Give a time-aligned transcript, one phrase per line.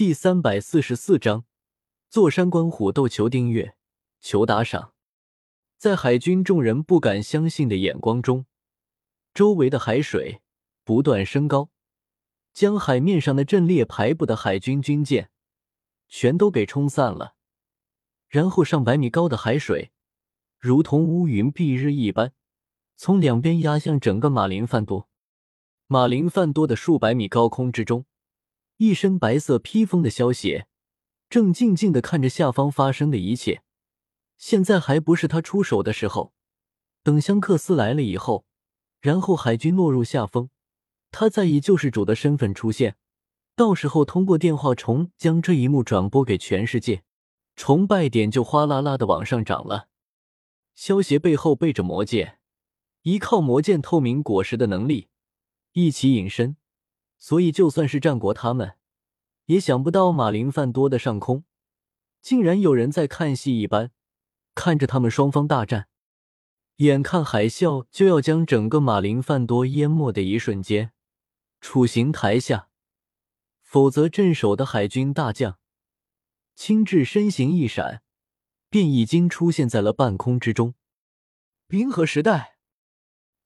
[0.00, 1.44] 第三百四十四章，
[2.08, 3.74] 坐山观虎斗，求订阅，
[4.18, 4.94] 求打赏。
[5.76, 8.46] 在海军众人不敢相信的眼光中，
[9.34, 10.40] 周围的海水
[10.84, 11.68] 不断升高，
[12.54, 15.28] 将海面上的阵列排布的海军军舰
[16.08, 17.34] 全都给冲散了。
[18.26, 19.92] 然后，上百米高的海水
[20.58, 22.32] 如同乌云蔽日一般，
[22.96, 25.10] 从两边压向整个马林范多。
[25.86, 28.06] 马林范多的数百米高空之中，
[28.80, 30.66] 一身白色披风的萧协
[31.28, 33.62] 正静静的看着下方发生的一切。
[34.38, 36.32] 现在还不是他出手的时候，
[37.02, 38.46] 等香克斯来了以后，
[39.02, 40.48] 然后海军落入下风，
[41.10, 42.96] 他再以救世主的身份出现，
[43.54, 47.02] 到时候通过电话虫将这一幕转播给全世界，
[47.56, 49.88] 崇拜点就哗啦啦的往上涨了。
[50.74, 52.38] 萧协背后背着魔剑，
[53.02, 55.08] 依靠魔剑透明果实的能力
[55.74, 56.56] 一起隐身，
[57.20, 58.74] 所以就算是战国他们，
[59.44, 61.44] 也想不到马林范多的上空
[62.20, 63.92] 竟然有人在看戏一般。
[64.52, 65.88] 看着他们双方大战，
[66.76, 70.92] 眼看海啸就要将整个马林范多淹没的一瞬间，
[71.60, 72.68] 处刑台下，
[73.62, 75.58] 否则镇守的海军大将
[76.56, 78.02] 青雉身形一闪，
[78.68, 80.74] 便已经出现在了半空之中。
[81.68, 82.58] 冰河时代，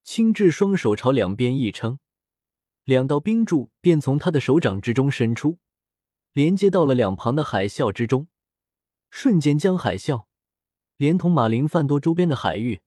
[0.03, 1.99] 青雉双手朝两边一撑，
[2.85, 5.59] 两道冰柱便从他的手掌之中伸出，
[6.33, 8.29] 连接到了两旁的海啸之中，
[9.11, 10.27] 瞬间将海啸。
[10.97, 12.83] 连同马林范多周边的海域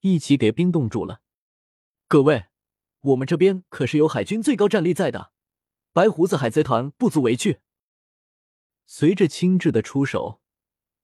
[0.00, 1.20] 一起给冰冻住了。
[2.08, 2.46] 各位，
[3.00, 5.32] 我们这边可是有海军最高战力在的，
[5.92, 7.60] 白胡子海贼团不足为惧。
[8.86, 10.40] 随着青雉的出手，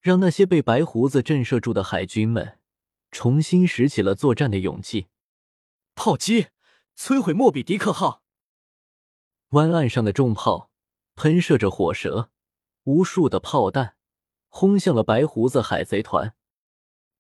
[0.01, 2.59] 让那些被白胡子震慑住的海军们
[3.11, 5.09] 重新拾起了作战的勇气。
[5.95, 6.49] 炮击，
[6.97, 8.25] 摧毁莫比迪克号！
[9.51, 10.71] 湾岸上的重炮
[11.15, 12.31] 喷射着火舌，
[12.85, 13.97] 无数的炮弹
[14.49, 16.35] 轰向了白胡子海贼团。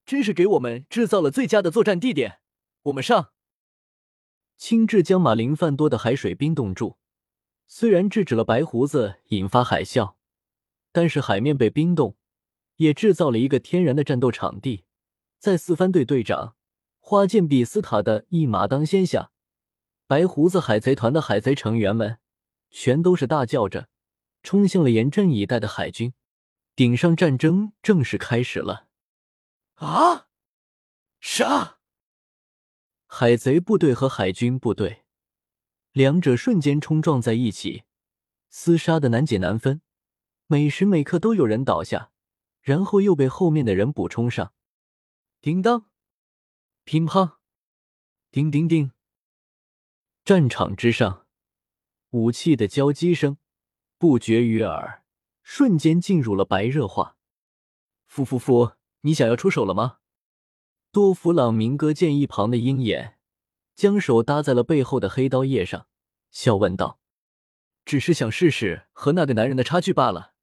[0.05, 2.41] 真是给我们制造了最佳的作战地点，
[2.83, 3.31] 我们上。
[4.59, 6.97] 青雉将马林范多的海水冰冻住，
[7.67, 10.17] 虽然制止了白胡子引发海啸，
[10.93, 12.17] 但是海面被冰冻，
[12.77, 14.84] 也制造了一个天然的战斗场地。
[15.38, 16.56] 在四番队队长
[16.99, 19.31] 花剑比斯塔的一马当先下，
[20.08, 22.19] 白胡子海贼团的海贼成员们
[22.70, 23.91] 全都是大叫着
[24.42, 26.14] 冲向了严阵以待的海军。
[26.74, 28.88] 顶上战争正式开始了。
[29.74, 30.28] 啊！
[31.20, 31.80] 杀！
[33.06, 35.04] 海贼部队和海军部队，
[35.92, 37.82] 两者瞬间冲撞在一起，
[38.50, 39.82] 厮杀的难解难分。
[40.46, 42.12] 每时每刻都有人倒下，
[42.62, 44.54] 然后又被后面的人补充上。
[45.42, 45.90] 叮当，
[46.84, 47.36] 乒乓，
[48.30, 48.92] 叮叮叮。
[50.28, 51.25] 战场之上，
[52.11, 53.39] 武器的交击声
[53.97, 55.03] 不绝于耳，
[55.43, 57.16] 瞬间进入了白热化。
[58.06, 58.72] 夫夫夫！
[59.00, 60.00] 你想要出手了吗？
[60.93, 63.17] 多弗朗明哥见一旁的鹰眼
[63.75, 65.87] 将手搭在了背后的黑刀叶上，
[66.31, 67.00] 笑问道
[67.87, 70.34] ：“只是想试试和那个男人的差距罢了。”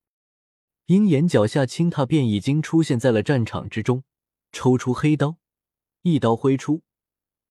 [0.90, 4.04] 鹰眼脚下轻踏，便已经出现在了战场之中，
[4.52, 5.38] 抽出黑刀，
[6.02, 6.82] 一刀挥出，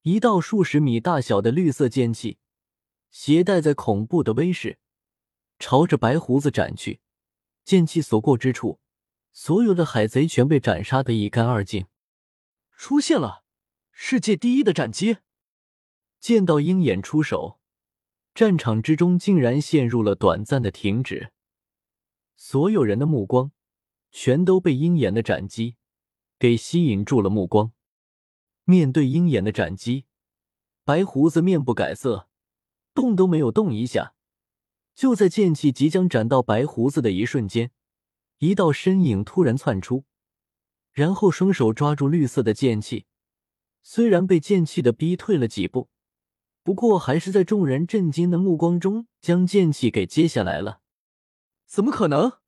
[0.05, 2.37] 一道数十米大小的绿色剑气，
[3.11, 4.79] 携带在恐怖的威势，
[5.59, 7.01] 朝着白胡子斩去。
[7.65, 8.81] 剑气所过之处。
[9.33, 11.87] 所有的海贼全被斩杀的一干二净，
[12.77, 13.45] 出现了
[13.93, 15.17] 世界第一的斩击。
[16.21, 17.59] 见到鹰眼出手，
[18.35, 21.33] 战场之中竟然陷入了短暂的停止，
[22.37, 23.53] 所有人的目光
[24.13, 25.77] 全都被鹰眼的斩击
[26.39, 27.73] 给吸引住了目光。
[28.65, 30.07] 面对鹰眼的斩击，
[30.85, 32.29] 白胡子面不改色，
[32.95, 34.15] 动都没有动一下。
[34.95, 37.71] 就在剑气即将斩到白胡子的一瞬间。
[38.39, 40.05] 一道身影突然窜出，
[40.93, 43.07] 然后双手抓住绿色的剑气，
[43.83, 45.89] 虽然被剑气的逼退了几步，
[46.63, 50.81] 不过还是在众人震惊的目光中将剑气给接下来了。
[51.67, 52.39] 怎么可能？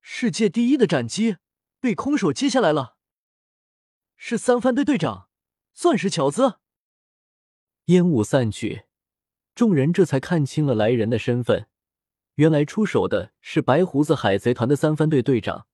[0.00, 1.36] 世界第一的斩击
[1.80, 2.93] 被空手接下来了？
[4.16, 5.28] 是三番队队长
[5.72, 6.58] 钻石乔兹。
[7.86, 8.84] 烟雾散去，
[9.54, 11.68] 众人这才看清了来人的身份。
[12.36, 15.66] 原来出手的是白胡子海贼团的三番队队长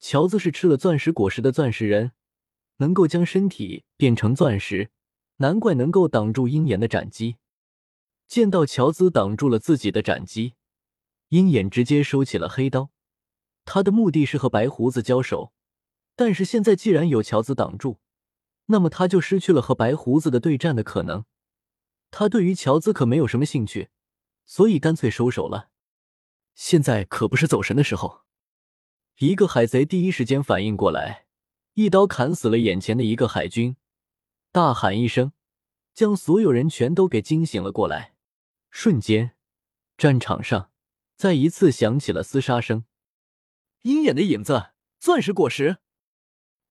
[0.00, 2.12] 乔兹，是吃了钻石果实的钻石人，
[2.78, 4.90] 能够将身体变成钻石，
[5.36, 7.36] 难怪能够挡住鹰眼的斩击。
[8.26, 10.54] 见到乔兹挡住了自己的斩击，
[11.28, 12.90] 鹰眼直接收起了黑刀。
[13.64, 15.52] 他的目的是和白胡子交手，
[16.14, 18.00] 但是现在既然有乔兹挡住，
[18.66, 21.24] 那么他就失去了和白胡子的对战的可能。
[22.10, 23.88] 他对于乔兹可没有什么兴趣，
[24.44, 25.70] 所以干脆收手了。
[26.54, 28.22] 现在可不是走神的时候。
[29.18, 31.26] 一个海贼第一时间反应过来，
[31.74, 33.76] 一刀砍死了眼前的一个海军，
[34.50, 35.32] 大喊一声，
[35.94, 38.14] 将所有人全都给惊醒了过来。
[38.70, 39.36] 瞬间，
[39.96, 40.70] 战场上
[41.14, 42.84] 再一次响起了厮杀声。
[43.82, 45.78] 鹰眼的影子，钻石果实，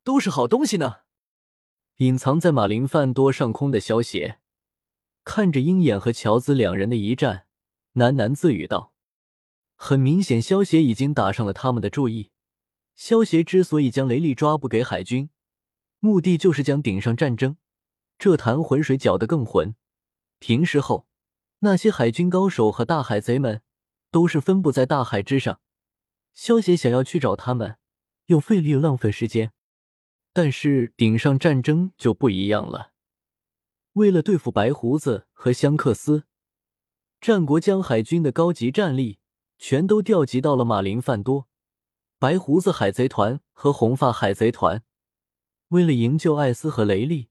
[0.03, 1.01] 都是好东西呢。
[1.97, 4.39] 隐藏在马林饭多上空的萧协，
[5.23, 7.45] 看着鹰眼和乔子两人的一战，
[7.93, 8.93] 喃喃自语道
[9.75, 12.31] ：“很明显，萧协已经打上了他们的注意。
[12.95, 15.29] 萧协之所以将雷利抓捕给海军，
[15.99, 17.57] 目的就是将顶上战争
[18.17, 19.75] 这潭浑水搅得更浑。
[20.39, 21.07] 平时后。”
[21.63, 23.61] 那些海军高手和大海贼们
[24.09, 25.61] 都是分布在大海之上，
[26.33, 27.77] 萧协想要去找他们，
[28.25, 29.53] 又费力浪费时间。
[30.33, 32.91] 但是顶上战争就不一样了，
[33.93, 36.25] 为了对付白胡子和香克斯，
[37.19, 39.19] 战国将海军的高级战力
[39.57, 41.47] 全都调集到了马林范多。
[42.17, 44.83] 白胡子海贼团和红发海贼团
[45.69, 47.29] 为了营救艾斯和雷利，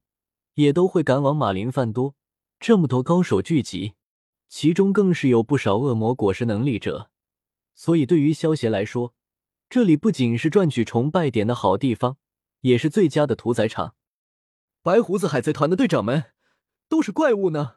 [0.55, 2.17] 也都会赶往马林范多。
[2.59, 3.95] 这么多高手聚集。
[4.53, 7.09] 其中更是有不少恶魔果实能力者，
[7.73, 9.15] 所以对于萧协来说，
[9.69, 12.17] 这里不仅是赚取崇拜点的好地方，
[12.61, 13.95] 也是最佳的屠宰场。
[14.83, 16.33] 白胡子海贼团的队长们
[16.89, 17.77] 都是怪物呢，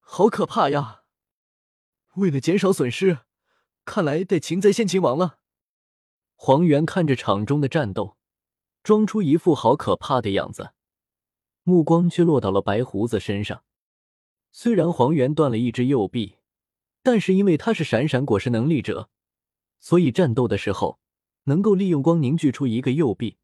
[0.00, 1.02] 好可怕呀！
[2.16, 3.20] 为了减少损失，
[3.84, 5.38] 看来得擒贼先擒王了。
[6.36, 8.16] 黄猿看着场中的战斗，
[8.82, 10.74] 装出一副好可怕的样子，
[11.62, 13.64] 目光却落到了白胡子身上。
[14.52, 16.36] 虽然黄猿断了一只右臂，
[17.02, 19.08] 但是因为他是闪闪果实能力者，
[19.80, 21.00] 所以战斗的时候
[21.44, 23.38] 能够利用光凝聚出一个右臂，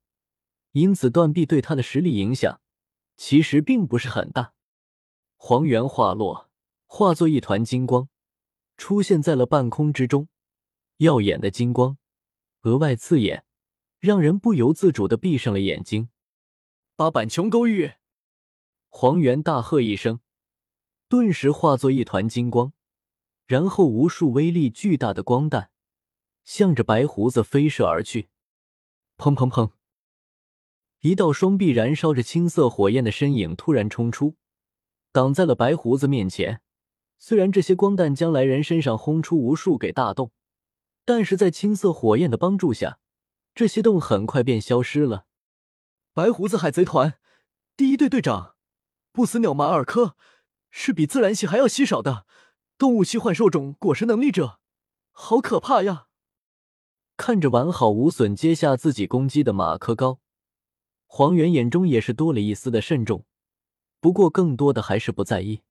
[0.73, 2.61] 因此断臂对他的实力影响
[3.17, 4.55] 其实并不是很大。
[5.37, 6.51] 黄猿化落，
[6.87, 8.09] 化作一团金光，
[8.77, 10.29] 出现在了半空之中，
[10.99, 11.99] 耀眼的金光
[12.63, 13.45] 额外刺眼，
[13.99, 16.11] 让人不由自主的闭上了眼睛。
[16.95, 17.93] 八板琼勾玉，
[18.89, 20.21] 黄猿大喝一声。
[21.09, 22.73] 顿时化作一团金光，
[23.47, 25.71] 然后无数威力巨大的光弹
[26.45, 28.29] 向着白胡子飞射而去。
[29.17, 29.73] 砰砰砰！
[31.01, 34.37] 一道双臂燃烧着青色火焰的身影突然冲出，
[35.13, 36.61] 挡在了白胡子面前。
[37.19, 40.31] 虽然这些光弹将来人身上轰出无数给大洞，
[41.05, 42.99] 但是在青色火焰的帮助下，
[43.55, 45.27] 这些洞很快便消失了。
[46.13, 47.15] 白胡子海贼团
[47.77, 48.57] 第一队队长
[49.13, 50.17] 不死鸟马尔科。
[50.73, 52.27] 是比自然系还要稀少的
[52.79, 54.61] 动物系幻兽种果实能力者，
[55.11, 56.07] 好可怕呀！
[57.17, 60.20] 看着完好无损接下自己攻击的马克高，
[61.13, 63.27] 黄猿眼中也是多了一丝的慎重，
[64.01, 65.63] 不过更多的还是不在意。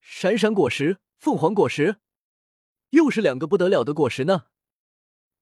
[0.00, 1.98] 闪闪果实、凤凰果实，
[2.90, 4.46] 又是两个不得了的果实呢，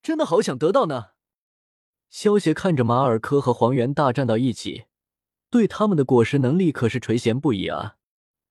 [0.02, 1.12] 真的好想得到呢。
[2.10, 4.84] 萧协看着马尔科和黄猿大战到一起，
[5.48, 7.96] 对他们的果实能力可是垂涎不已啊。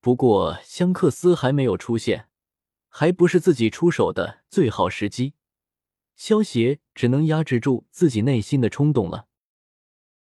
[0.01, 2.27] 不过香克斯还没有出现，
[2.89, 5.35] 还不是自己出手的最好时机。
[6.15, 9.27] 萧协只能压制住自己内心的冲动了。